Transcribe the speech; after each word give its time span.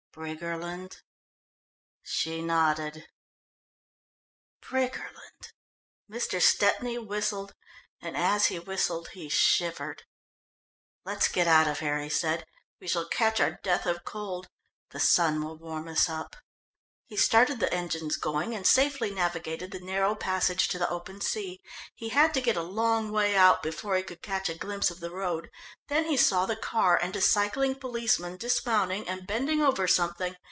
"Briggerland?" 0.13 1.03
She 2.03 2.41
nodded. 2.41 3.07
"Briggerland!" 4.61 5.53
Mr. 6.11 6.41
Stepney 6.41 6.97
whistled, 6.97 7.53
and 8.01 8.17
as 8.17 8.47
he 8.47 8.59
whistled 8.59 9.07
he 9.13 9.29
shivered. 9.29 10.03
"Let's 11.05 11.29
get 11.29 11.47
out 11.47 11.69
of 11.69 11.79
here," 11.79 11.99
he 12.01 12.09
said. 12.09 12.43
"We 12.81 12.89
shall 12.89 13.07
catch 13.07 13.39
our 13.39 13.57
death 13.63 13.85
of 13.85 14.03
cold. 14.03 14.49
The 14.89 14.99
sun 14.99 15.45
will 15.45 15.55
warm 15.57 15.87
us 15.87 16.09
up." 16.09 16.35
He 17.07 17.17
started 17.17 17.59
the 17.59 17.73
engines 17.73 18.15
going, 18.15 18.55
and 18.55 18.65
safely 18.65 19.11
navigated 19.13 19.71
the 19.71 19.81
narrow 19.83 20.15
passage 20.15 20.69
to 20.69 20.79
the 20.79 20.87
open 20.89 21.19
sea. 21.19 21.59
He 21.93 22.07
had 22.07 22.33
to 22.35 22.39
get 22.39 22.55
a 22.55 22.61
long 22.63 23.11
way 23.11 23.35
out 23.35 23.61
before 23.61 23.97
he 23.97 24.03
could 24.03 24.21
catch 24.21 24.47
a 24.47 24.55
glimpse 24.55 24.89
of 24.89 25.01
the 25.01 25.11
road, 25.11 25.51
then 25.89 26.05
he 26.05 26.15
saw 26.15 26.45
the 26.45 26.55
car, 26.55 26.95
and 27.01 27.13
a 27.17 27.21
cycling 27.21 27.75
policeman 27.75 28.37
dismounting 28.37 29.09
and 29.09 29.27
bending 29.27 29.59
over 29.59 29.89
something. 29.89 30.37